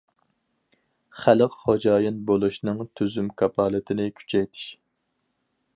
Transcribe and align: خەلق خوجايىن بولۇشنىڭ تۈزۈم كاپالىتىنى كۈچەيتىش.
خەلق 1.25 1.57
خوجايىن 1.65 2.17
بولۇشنىڭ 2.31 2.81
تۈزۈم 3.01 3.29
كاپالىتىنى 3.43 4.13
كۈچەيتىش. 4.21 4.65